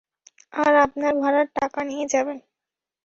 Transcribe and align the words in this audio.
আর 0.53 0.73
আপনার 0.85 1.13
ভাড়ার 1.21 1.47
টাকা 1.55 1.79
নিয়ে 1.83 2.05
নিবেন। 2.05 2.37